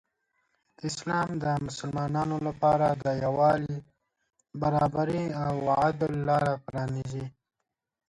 [0.87, 3.75] اسلام د مسلمانانو لپاره د یو والي،
[4.61, 7.25] برابري او عدل لاره پرانیزي.